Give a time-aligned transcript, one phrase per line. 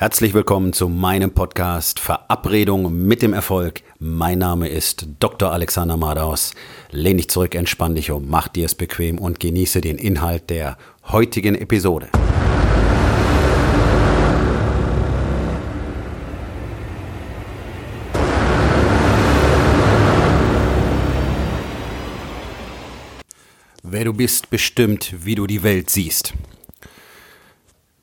[0.00, 3.82] Herzlich willkommen zu meinem Podcast Verabredung mit dem Erfolg.
[3.98, 5.50] Mein Name ist Dr.
[5.50, 6.54] Alexander Madaus.
[6.92, 10.78] Lehn dich zurück, entspann dich um, mach dir es bequem und genieße den Inhalt der
[11.08, 12.10] heutigen Episode.
[23.82, 26.34] Wer du bist, bestimmt, wie du die Welt siehst.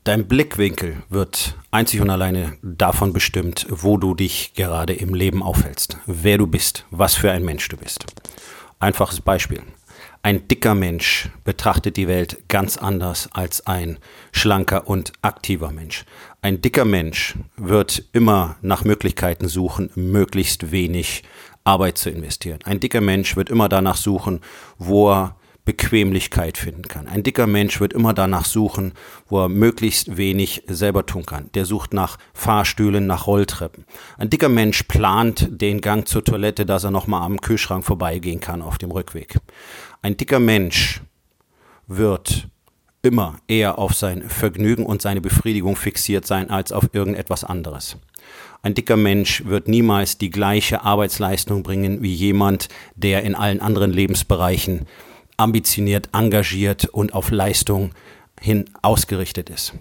[0.06, 5.98] Dein Blickwinkel wird einzig und alleine davon bestimmt, wo du dich gerade im Leben aufhältst,
[6.06, 8.06] wer du bist, was für ein Mensch du bist.
[8.78, 9.64] Einfaches Beispiel.
[10.22, 13.98] Ein dicker Mensch betrachtet die Welt ganz anders als ein
[14.32, 16.06] schlanker und aktiver Mensch.
[16.44, 21.24] Ein dicker Mensch wird immer nach Möglichkeiten suchen, möglichst wenig
[21.64, 22.60] Arbeit zu investieren.
[22.64, 24.42] Ein dicker Mensch wird immer danach suchen,
[24.78, 25.36] wo er
[25.66, 27.08] Bequemlichkeit finden kann.
[27.08, 28.94] Ein dicker Mensch wird immer danach suchen,
[29.28, 31.50] wo er möglichst wenig selber tun kann.
[31.56, 33.86] Der sucht nach Fahrstühlen, nach Rolltreppen.
[34.18, 38.62] Ein dicker Mensch plant den Gang zur Toilette, dass er nochmal am Kühlschrank vorbeigehen kann
[38.62, 39.40] auf dem Rückweg.
[40.04, 41.02] Ein dicker Mensch
[41.88, 42.48] wird
[43.02, 47.98] immer eher auf sein Vergnügen und seine Befriedigung fixiert sein als auf irgendetwas anderes.
[48.62, 53.92] Ein dicker Mensch wird niemals die gleiche Arbeitsleistung bringen wie jemand, der in allen anderen
[53.92, 54.88] Lebensbereichen
[55.38, 57.92] ambitioniert, engagiert und auf Leistung
[58.40, 59.74] hin ausgerichtet ist.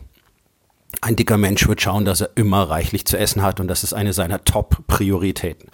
[1.01, 3.93] Ein dicker Mensch wird schauen, dass er immer reichlich zu essen hat und das ist
[3.93, 5.69] eine seiner Top-Prioritäten.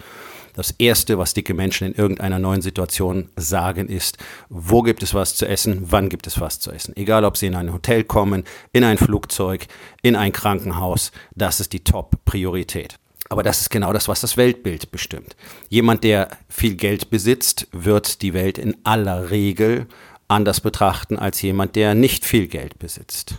[0.53, 4.17] Das Erste, was dicke Menschen in irgendeiner neuen Situation sagen, ist,
[4.49, 6.95] wo gibt es was zu essen, wann gibt es was zu essen.
[6.97, 8.43] Egal, ob sie in ein Hotel kommen,
[8.73, 9.67] in ein Flugzeug,
[10.01, 12.99] in ein Krankenhaus, das ist die Top-Priorität.
[13.31, 15.37] Aber das ist genau das, was das Weltbild bestimmt.
[15.69, 19.87] Jemand, der viel Geld besitzt, wird die Welt in aller Regel
[20.27, 23.35] anders betrachten als jemand, der nicht viel Geld besitzt.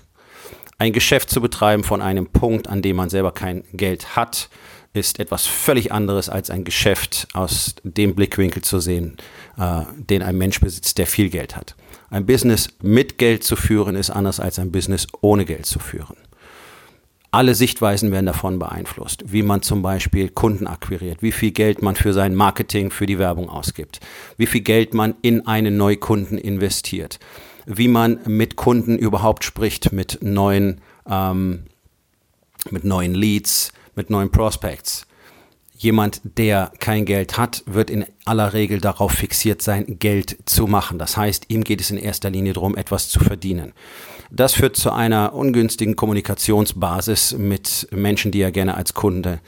[0.78, 4.48] Ein Geschäft zu betreiben von einem Punkt, an dem man selber kein Geld hat,
[4.94, 9.18] ist etwas völlig anderes als ein Geschäft aus dem Blickwinkel zu sehen,
[9.58, 11.76] äh, den ein Mensch besitzt, der viel Geld hat.
[12.08, 16.16] Ein Business mit Geld zu führen ist anders als ein Business ohne Geld zu führen.
[17.34, 21.96] Alle Sichtweisen werden davon beeinflusst, wie man zum Beispiel Kunden akquiriert, wie viel Geld man
[21.96, 24.00] für sein Marketing, für die Werbung ausgibt,
[24.36, 27.18] wie viel Geld man in einen Neukunden investiert,
[27.64, 31.64] wie man mit Kunden überhaupt spricht, mit neuen, ähm,
[32.68, 35.06] mit neuen Leads, mit neuen Prospects.
[35.74, 40.98] Jemand, der kein Geld hat, wird in aller Regel darauf fixiert sein, Geld zu machen.
[40.98, 43.72] Das heißt, ihm geht es in erster Linie darum, etwas zu verdienen.
[44.34, 49.40] Das führt zu einer ungünstigen Kommunikationsbasis mit Menschen, die er gerne als Kunde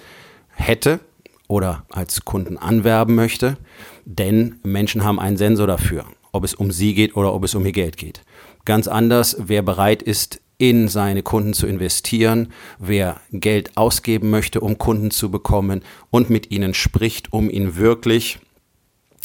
[0.51, 1.01] hätte
[1.49, 3.57] oder als Kunden anwerben möchte.
[4.05, 7.65] Denn Menschen haben einen Sensor dafür, ob es um sie geht oder ob es um
[7.65, 8.21] ihr Geld geht.
[8.67, 14.77] Ganz anders, wer bereit ist, in seine Kunden zu investieren, wer Geld ausgeben möchte, um
[14.77, 18.39] Kunden zu bekommen und mit ihnen spricht, um ihnen wirklich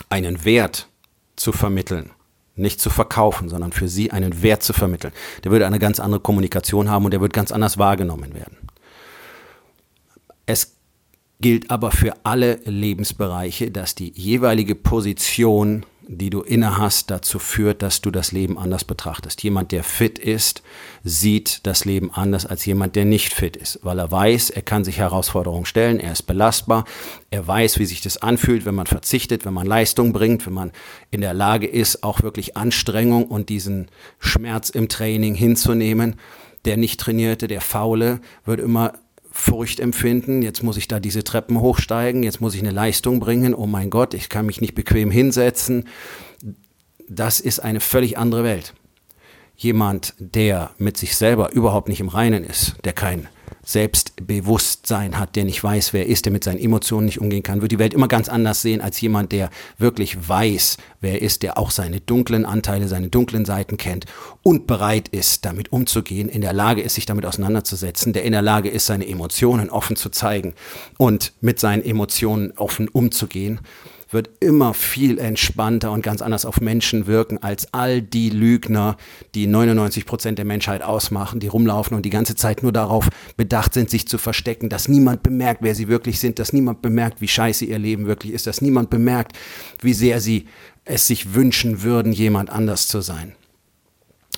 [0.07, 0.87] einen Wert
[1.35, 2.11] zu vermitteln.
[2.59, 5.13] Nicht zu verkaufen, sondern für sie einen Wert zu vermitteln.
[5.43, 8.57] Der würde eine ganz andere Kommunikation haben und der wird ganz anders wahrgenommen werden.
[10.45, 10.75] Es
[11.41, 17.83] gilt aber für alle Lebensbereiche, dass die jeweilige Position die du inne hast, dazu führt,
[17.83, 19.43] dass du das Leben anders betrachtest.
[19.43, 20.63] Jemand, der fit ist,
[21.03, 24.83] sieht das Leben anders als jemand, der nicht fit ist, weil er weiß, er kann
[24.83, 26.85] sich Herausforderungen stellen, er ist belastbar,
[27.29, 30.71] er weiß, wie sich das anfühlt, wenn man verzichtet, wenn man Leistung bringt, wenn man
[31.11, 33.87] in der Lage ist, auch wirklich Anstrengung und diesen
[34.17, 36.15] Schmerz im Training hinzunehmen.
[36.65, 38.93] Der nicht trainierte, der faule, wird immer
[39.39, 43.53] Furcht empfinden, jetzt muss ich da diese Treppen hochsteigen, jetzt muss ich eine Leistung bringen,
[43.53, 45.85] oh mein Gott, ich kann mich nicht bequem hinsetzen.
[47.07, 48.73] Das ist eine völlig andere Welt.
[49.55, 53.27] Jemand, der mit sich selber überhaupt nicht im Reinen ist, der kein
[53.69, 57.61] Selbstbewusstsein hat, der nicht weiß, wer er ist, der mit seinen Emotionen nicht umgehen kann,
[57.61, 61.43] wird die Welt immer ganz anders sehen als jemand, der wirklich weiß, wer er ist,
[61.43, 64.05] der auch seine dunklen Anteile, seine dunklen Seiten kennt
[64.41, 68.41] und bereit ist, damit umzugehen, in der Lage ist, sich damit auseinanderzusetzen, der in der
[68.41, 70.55] Lage ist, seine Emotionen offen zu zeigen
[70.97, 73.59] und mit seinen Emotionen offen umzugehen
[74.09, 78.97] wird immer viel entspannter und ganz anders auf Menschen wirken als all die Lügner,
[79.35, 83.73] die 99 Prozent der Menschheit ausmachen, die rumlaufen und die ganze Zeit nur darauf bedacht
[83.73, 87.27] sind, sich zu verstecken, dass niemand bemerkt, wer sie wirklich sind, dass niemand bemerkt, wie
[87.27, 89.37] scheiße ihr Leben wirklich ist, dass niemand bemerkt,
[89.81, 90.47] wie sehr sie
[90.85, 93.35] es sich wünschen würden, jemand anders zu sein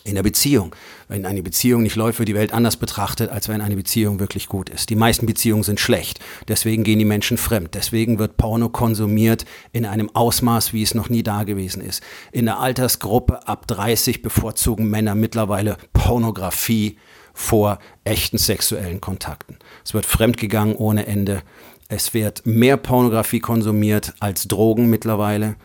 [0.03, 0.75] in der Beziehung.
[1.07, 4.47] Wenn eine Beziehung nicht läuft, wird die Welt anders betrachtet, als wenn eine Beziehung wirklich
[4.47, 4.89] gut ist.
[4.89, 6.19] Die meisten Beziehungen sind schlecht.
[6.47, 7.75] Deswegen gehen die Menschen fremd.
[7.75, 12.01] Deswegen wird Porno konsumiert in einem Ausmaß, wie es noch nie da gewesen ist.
[12.31, 16.97] In der Altersgruppe ab 30 bevorzugen Männer mittlerweile Pornografie
[17.33, 19.57] vor echten sexuellen Kontakten.
[19.85, 21.41] Es wird fremdgegangen ohne Ende.
[21.87, 25.55] Es wird mehr Pornografie konsumiert als Drogen mittlerweile.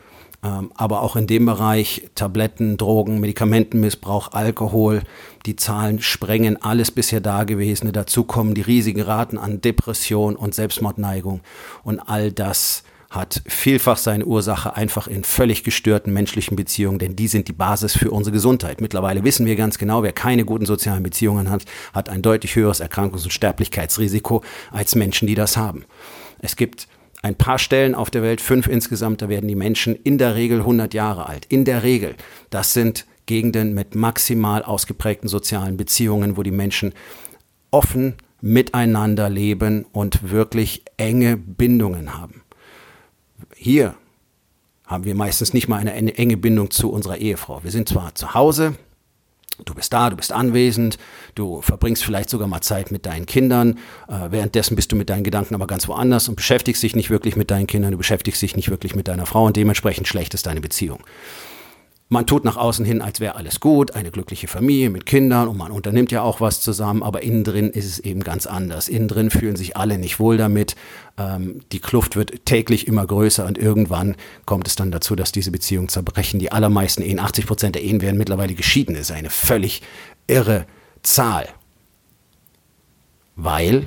[0.42, 5.02] Ähm, aber auch in dem Bereich Tabletten, Drogen, Medikamentenmissbrauch, Alkohol,
[5.46, 7.92] die Zahlen sprengen alles bisher Dagewesene.
[7.92, 11.40] Dazu kommen die riesigen Raten an Depression und Selbstmordneigung.
[11.84, 17.28] Und all das hat vielfach seine Ursache einfach in völlig gestörten menschlichen Beziehungen, denn die
[17.28, 18.80] sind die Basis für unsere Gesundheit.
[18.80, 22.82] Mittlerweile wissen wir ganz genau, wer keine guten sozialen Beziehungen hat, hat ein deutlich höheres
[22.82, 24.42] Erkrankungs- und Sterblichkeitsrisiko
[24.72, 25.84] als Menschen, die das haben.
[26.40, 26.88] Es gibt
[27.26, 30.60] ein paar Stellen auf der Welt, fünf insgesamt, da werden die Menschen in der Regel
[30.60, 31.44] 100 Jahre alt.
[31.46, 32.14] In der Regel.
[32.50, 36.94] Das sind Gegenden mit maximal ausgeprägten sozialen Beziehungen, wo die Menschen
[37.72, 42.42] offen miteinander leben und wirklich enge Bindungen haben.
[43.56, 43.96] Hier
[44.84, 47.64] haben wir meistens nicht mal eine enge Bindung zu unserer Ehefrau.
[47.64, 48.76] Wir sind zwar zu Hause,
[49.76, 50.98] bist da, du bist anwesend,
[51.34, 53.78] du verbringst vielleicht sogar mal Zeit mit deinen Kindern.
[54.08, 57.36] Äh, währenddessen bist du mit deinen Gedanken aber ganz woanders und beschäftigst dich nicht wirklich
[57.36, 60.46] mit deinen Kindern, du beschäftigst dich nicht wirklich mit deiner Frau und dementsprechend schlecht ist
[60.46, 61.00] deine Beziehung.
[62.08, 65.56] Man tut nach außen hin, als wäre alles gut, eine glückliche Familie mit Kindern und
[65.56, 68.88] man unternimmt ja auch was zusammen, aber innen drin ist es eben ganz anders.
[68.88, 70.76] Innen drin fühlen sich alle nicht wohl damit.
[71.18, 74.14] Ähm, die Kluft wird täglich immer größer und irgendwann
[74.44, 76.38] kommt es dann dazu, dass diese Beziehungen zerbrechen.
[76.38, 78.94] Die allermeisten Ehen, 80 Prozent der Ehen werden mittlerweile geschieden.
[78.94, 79.82] Das ist eine völlig
[80.28, 80.64] irre
[81.02, 81.48] Zahl.
[83.34, 83.86] Weil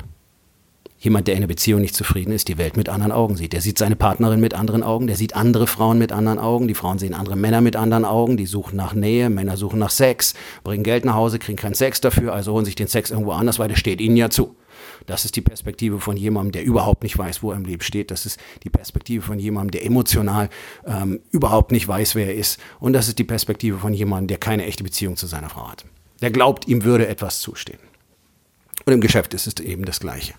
[1.02, 3.54] Jemand, der in einer Beziehung nicht zufrieden ist, die Welt mit anderen Augen sieht.
[3.54, 6.74] Der sieht seine Partnerin mit anderen Augen, der sieht andere Frauen mit anderen Augen, die
[6.74, 10.34] Frauen sehen andere Männer mit anderen Augen, die suchen nach Nähe, Männer suchen nach Sex,
[10.62, 13.60] bringen Geld nach Hause, kriegen keinen Sex dafür, also holen sich den Sex irgendwo anders,
[13.60, 14.58] weil der steht ihnen ja zu.
[15.06, 18.12] Das ist die Perspektive von jemandem, der überhaupt nicht weiß, wo er im Leben steht.
[18.12, 20.50] Das ist die Perspektive von jemandem, der emotional
[20.86, 22.60] ähm, überhaupt nicht weiß, wer er ist.
[22.82, 25.86] Und das ist die Perspektive von jemandem, der keine echte Beziehung zu seiner Frau hat.
[26.22, 27.80] Der glaubt, ihm würde etwas zustehen.
[28.86, 30.34] Und im Geschäft ist es eben das Gleiche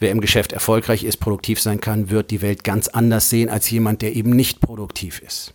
[0.00, 3.70] wer im Geschäft erfolgreich ist, produktiv sein kann, wird die Welt ganz anders sehen als
[3.70, 5.54] jemand, der eben nicht produktiv ist.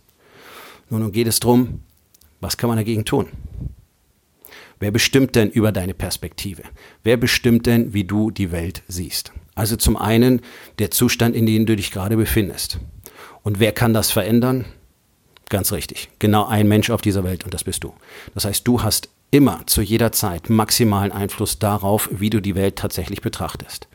[0.88, 1.82] Nun, geht es darum,
[2.40, 3.26] was kann man dagegen tun?
[4.78, 6.62] Wer bestimmt denn über deine Perspektive?
[7.02, 9.32] Wer bestimmt denn, wie du die Welt siehst?
[9.54, 10.42] Also zum einen
[10.78, 12.78] der Zustand, in dem du dich gerade befindest.
[13.42, 14.66] Und wer kann das verändern?
[15.48, 16.10] Ganz richtig.
[16.18, 17.94] Genau ein Mensch auf dieser Welt und das bist du.
[18.34, 22.76] Das heißt, du hast immer zu jeder Zeit maximalen Einfluss darauf, wie du die Welt
[22.76, 23.88] tatsächlich betrachtest.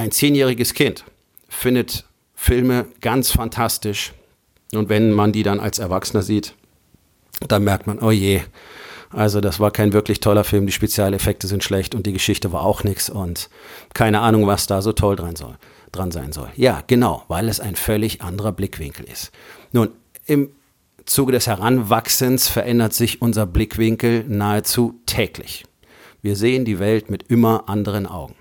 [0.00, 1.04] Ein zehnjähriges Kind
[1.50, 4.14] findet Filme ganz fantastisch.
[4.72, 6.54] Und wenn man die dann als Erwachsener sieht,
[7.46, 8.40] dann merkt man, oh je,
[9.10, 12.62] also das war kein wirklich toller Film, die Spezialeffekte sind schlecht und die Geschichte war
[12.62, 13.50] auch nichts und
[13.92, 15.58] keine Ahnung, was da so toll dran, soll,
[15.92, 16.48] dran sein soll.
[16.56, 19.32] Ja, genau, weil es ein völlig anderer Blickwinkel ist.
[19.72, 19.90] Nun,
[20.24, 20.48] im
[21.04, 25.66] Zuge des Heranwachsens verändert sich unser Blickwinkel nahezu täglich.
[26.22, 28.34] Wir sehen die Welt mit immer anderen Augen.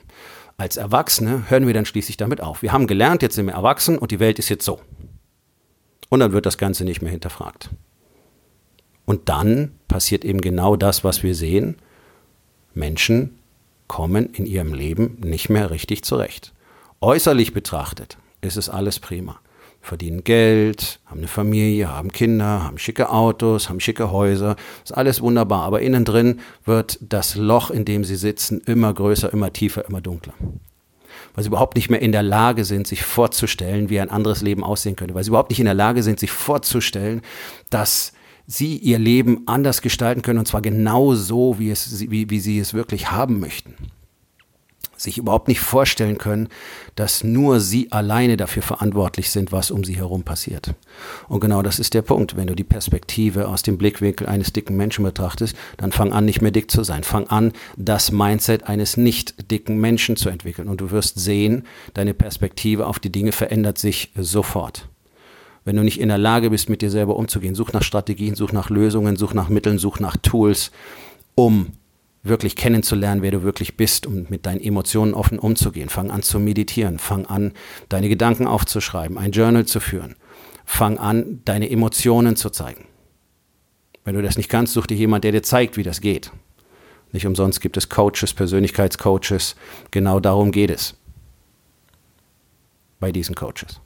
[0.59, 2.61] Als Erwachsene hören wir dann schließlich damit auf.
[2.61, 4.81] Wir haben gelernt, jetzt sind wir erwachsen und die Welt ist jetzt so.
[6.09, 7.69] Und dann wird das Ganze nicht mehr hinterfragt.
[9.05, 11.77] Und dann passiert eben genau das, was wir sehen.
[12.73, 13.39] Menschen
[13.87, 16.53] kommen in ihrem Leben nicht mehr richtig zurecht.
[16.99, 19.39] Äußerlich betrachtet ist es alles prima
[19.81, 24.55] verdienen Geld, haben eine Familie, haben Kinder, haben schicke Autos, haben schicke Häuser.
[24.83, 25.63] Ist alles wunderbar.
[25.63, 30.01] Aber innen drin wird das Loch, in dem sie sitzen, immer größer, immer tiefer, immer
[30.01, 30.33] dunkler.
[31.33, 34.63] Weil sie überhaupt nicht mehr in der Lage sind, sich vorzustellen, wie ein anderes Leben
[34.63, 35.15] aussehen könnte.
[35.15, 37.21] Weil sie überhaupt nicht in der Lage sind, sich vorzustellen,
[37.69, 38.13] dass
[38.47, 42.59] sie ihr Leben anders gestalten können und zwar genau so, wie, es, wie, wie sie
[42.59, 43.75] es wirklich haben möchten
[45.01, 46.49] sich überhaupt nicht vorstellen können,
[46.95, 50.73] dass nur sie alleine dafür verantwortlich sind, was um sie herum passiert.
[51.27, 52.35] Und genau das ist der Punkt.
[52.35, 56.41] Wenn du die Perspektive aus dem Blickwinkel eines dicken Menschen betrachtest, dann fang an, nicht
[56.41, 57.03] mehr dick zu sein.
[57.03, 60.67] Fang an, das Mindset eines nicht dicken Menschen zu entwickeln.
[60.67, 61.63] Und du wirst sehen,
[61.93, 64.89] deine Perspektive auf die Dinge verändert sich sofort.
[65.65, 68.53] Wenn du nicht in der Lage bist, mit dir selber umzugehen, such nach Strategien, such
[68.53, 70.71] nach Lösungen, such nach Mitteln, such nach Tools,
[71.35, 71.67] um
[72.23, 75.89] wirklich kennenzulernen, wer du wirklich bist um mit deinen Emotionen offen umzugehen.
[75.89, 77.53] Fang an zu meditieren, fang an,
[77.87, 80.15] deine Gedanken aufzuschreiben, ein Journal zu führen.
[80.65, 82.85] Fang an, deine Emotionen zu zeigen.
[84.03, 86.31] Wenn du das nicht kannst, such dir jemand, der dir zeigt, wie das geht.
[87.11, 89.55] Nicht umsonst gibt es Coaches, Persönlichkeitscoaches.
[89.91, 90.95] Genau darum geht es.
[92.99, 93.81] Bei diesen Coaches.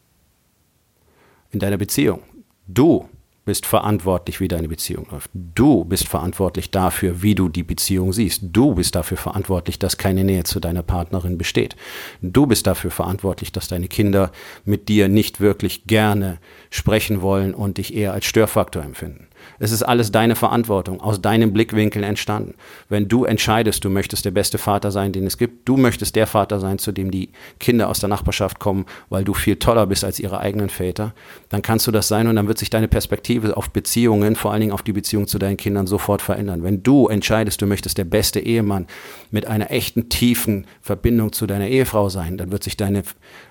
[1.51, 2.21] In deiner Beziehung.
[2.67, 3.07] Du
[3.45, 5.29] bist verantwortlich, wie deine Beziehung läuft.
[5.33, 8.41] Du bist verantwortlich dafür, wie du die Beziehung siehst.
[8.43, 11.75] Du bist dafür verantwortlich, dass keine Nähe zu deiner Partnerin besteht.
[12.21, 14.31] Du bist dafür verantwortlich, dass deine Kinder
[14.63, 19.27] mit dir nicht wirklich gerne sprechen wollen und dich eher als Störfaktor empfinden.
[19.59, 22.55] Es ist alles deine Verantwortung, aus deinem Blickwinkel entstanden.
[22.89, 26.27] Wenn du entscheidest, du möchtest der beste Vater sein, den es gibt, du möchtest der
[26.27, 30.03] Vater sein, zu dem die Kinder aus der Nachbarschaft kommen, weil du viel toller bist
[30.03, 31.13] als ihre eigenen Väter,
[31.49, 34.61] dann kannst du das sein und dann wird sich deine Perspektive auf Beziehungen, vor allen
[34.61, 36.63] Dingen auf die Beziehung zu deinen Kindern sofort verändern.
[36.63, 38.87] Wenn du entscheidest, du möchtest der beste Ehemann
[39.31, 43.03] mit einer echten, tiefen Verbindung zu deiner Ehefrau sein, dann wird sich deine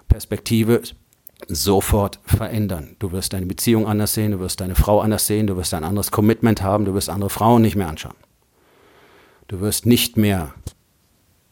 [0.08, 0.82] Perspektive
[1.48, 2.96] sofort verändern.
[2.98, 5.84] Du wirst deine Beziehung anders sehen, du wirst deine Frau anders sehen, du wirst ein
[5.84, 8.16] anderes Commitment haben, du wirst andere Frauen nicht mehr anschauen.
[9.48, 10.54] Du wirst nicht mehr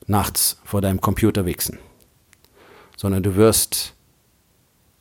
[0.06, 1.78] nachts vor deinem Computer wichsen,
[2.96, 3.94] sondern du wirst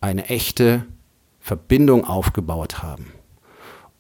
[0.01, 0.85] eine echte
[1.39, 3.13] Verbindung aufgebaut haben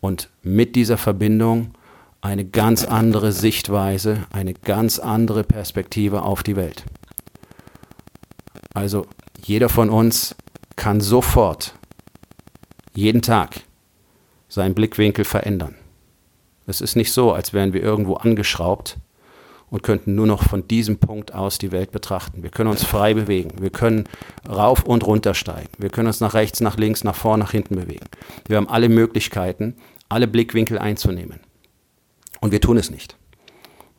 [0.01, 1.73] und mit dieser Verbindung
[2.21, 6.83] eine ganz andere Sichtweise, eine ganz andere Perspektive auf die Welt.
[8.73, 9.07] Also
[9.43, 10.35] jeder von uns
[10.79, 11.75] kann sofort,
[12.95, 13.61] jeden Tag,
[14.47, 15.75] seinen Blickwinkel verändern.
[16.67, 18.97] Es ist nicht so, als wären wir irgendwo angeschraubt
[19.69, 22.43] und könnten nur noch von diesem Punkt aus die Welt betrachten.
[22.43, 23.61] Wir können uns frei bewegen.
[23.61, 24.07] Wir können
[24.47, 25.69] rauf und runter steigen.
[25.77, 28.05] Wir können uns nach rechts, nach links, nach vorn, nach hinten bewegen.
[28.47, 29.75] Wir haben alle Möglichkeiten,
[30.07, 31.41] alle Blickwinkel einzunehmen.
[32.39, 33.17] Und wir tun es nicht.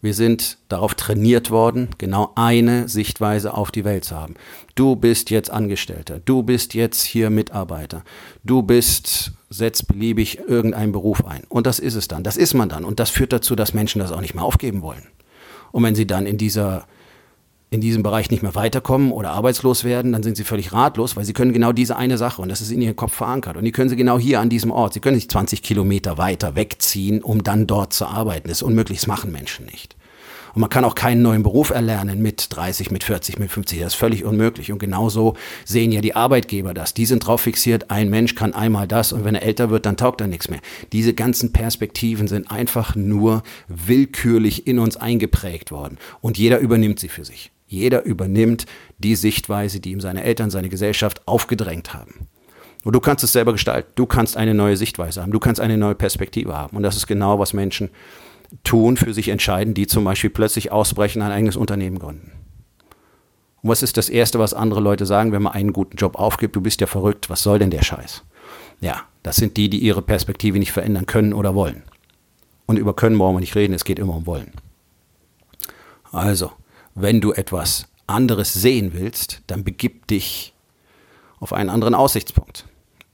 [0.03, 4.35] Wir sind darauf trainiert worden, genau eine Sichtweise auf die Welt zu haben.
[4.75, 8.03] Du bist jetzt Angestellter, du bist jetzt hier Mitarbeiter,
[8.43, 11.43] du bist, setzt beliebig irgendeinen Beruf ein.
[11.51, 12.85] Und das ist es dann, das ist man dann.
[12.85, 15.07] Und das führt dazu, dass Menschen das auch nicht mehr aufgeben wollen.
[15.71, 16.87] Und wenn sie dann in dieser
[17.71, 21.25] in diesem Bereich nicht mehr weiterkommen oder arbeitslos werden, dann sind sie völlig ratlos, weil
[21.25, 23.57] sie können genau diese eine Sache und das ist in ihrem Kopf verankert.
[23.57, 24.95] Und die können sie genau hier an diesem Ort.
[24.95, 28.49] Sie können nicht 20 Kilometer weiter wegziehen, um dann dort zu arbeiten.
[28.49, 29.95] Das ist unmöglich, das machen Menschen nicht.
[30.55, 33.79] Und man kann auch keinen neuen Beruf erlernen mit 30, mit 40, mit 50.
[33.79, 34.73] Das ist völlig unmöglich.
[34.73, 35.35] Und genauso
[35.65, 36.93] sehen ja die Arbeitgeber das.
[36.93, 39.97] Die sind drauf fixiert, ein Mensch kann einmal das und wenn er älter wird, dann
[39.97, 40.61] taugt er nichts mehr.
[40.93, 45.99] Diese ganzen Perspektiven sind einfach nur willkürlich in uns eingeprägt worden.
[46.21, 47.53] Und jeder übernimmt sie für sich.
[47.71, 48.67] Jeder übernimmt
[48.99, 52.27] die Sichtweise, die ihm seine Eltern, seine Gesellschaft aufgedrängt haben.
[52.83, 53.93] Und du kannst es selber gestalten.
[53.95, 55.31] Du kannst eine neue Sichtweise haben.
[55.31, 56.77] Du kannst eine neue Perspektive haben.
[56.77, 57.91] Und das ist genau, was Menschen
[58.65, 62.33] tun, für sich entscheiden, die zum Beispiel plötzlich ausbrechen, ein eigenes Unternehmen gründen.
[63.63, 66.57] Und was ist das Erste, was andere Leute sagen, wenn man einen guten Job aufgibt?
[66.57, 67.31] Du bist ja verrückt.
[67.31, 68.25] Was soll denn der Scheiß?
[68.81, 71.85] Ja, das sind die, die ihre Perspektive nicht verändern können oder wollen.
[72.67, 73.75] Und über können brauchen wir nicht reden.
[73.75, 74.51] Es geht immer um wollen.
[76.11, 76.51] Also,
[76.95, 80.53] wenn du etwas anderes sehen willst, dann begib dich
[81.39, 82.67] auf einen anderen Aussichtspunkt.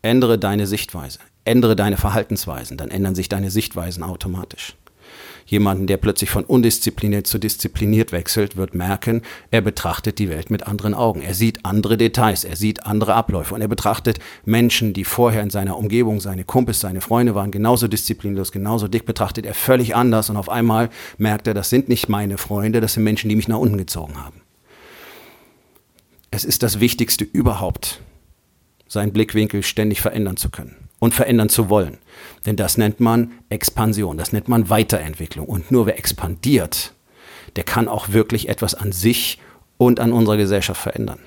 [0.02, 4.76] Ändere deine Sichtweise, ändere deine Verhaltensweisen, dann ändern sich deine Sichtweisen automatisch.
[5.46, 9.22] Jemanden, der plötzlich von undiszipliniert zu diszipliniert wechselt, wird merken,
[9.52, 11.22] er betrachtet die Welt mit anderen Augen.
[11.22, 15.50] Er sieht andere Details, er sieht andere Abläufe und er betrachtet Menschen, die vorher in
[15.50, 20.30] seiner Umgebung, seine Kumpels, seine Freunde waren, genauso disziplinlos, genauso dick, betrachtet er völlig anders
[20.30, 23.46] und auf einmal merkt er, das sind nicht meine Freunde, das sind Menschen, die mich
[23.46, 24.40] nach unten gezogen haben.
[26.32, 28.00] Es ist das Wichtigste überhaupt,
[28.88, 31.98] seinen Blickwinkel ständig verändern zu können und verändern zu wollen.
[32.46, 35.46] Denn das nennt man Expansion, das nennt man Weiterentwicklung.
[35.46, 36.94] Und nur wer expandiert,
[37.56, 39.38] der kann auch wirklich etwas an sich
[39.78, 41.20] und an unserer Gesellschaft verändern.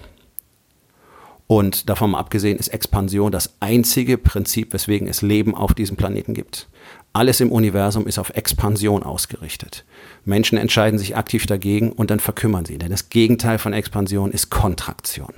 [1.52, 6.36] Und davon mal abgesehen ist Expansion das einzige Prinzip, weswegen es Leben auf diesem Planeten
[6.36, 6.68] gibt.
[7.12, 9.84] Alles im Universum ist auf Expansion ausgerichtet.
[10.26, 12.78] Menschen entscheiden sich aktiv dagegen und dann verkümmern sie.
[12.78, 15.34] Denn das Gegenteil von Expansion ist Kontraktion.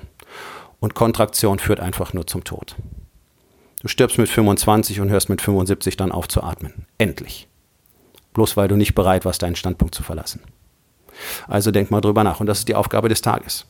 [0.81, 2.75] Und Kontraktion führt einfach nur zum Tod.
[3.81, 6.85] Du stirbst mit 25 und hörst mit 75 dann auf zu atmen.
[7.00, 7.47] Endlich.
[8.33, 10.41] Bloß weil du nicht bereit warst, deinen Standpunkt zu verlassen.
[11.47, 12.39] Also denk mal drüber nach.
[12.39, 13.65] Und das ist die Aufgabe des Tages.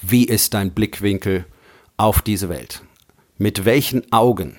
[0.00, 1.44] Wie ist dein Blickwinkel
[1.98, 2.82] auf diese Welt?
[3.36, 4.56] Mit welchen Augen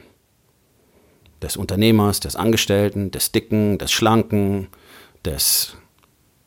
[1.41, 4.67] des Unternehmers, des Angestellten, des Dicken, des Schlanken,
[5.25, 5.75] des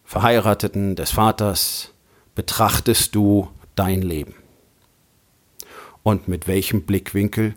[0.04, 1.92] Verheirateten, des Vaters
[2.36, 4.34] betrachtest du dein Leben?
[6.04, 7.56] Und mit welchem Blickwinkel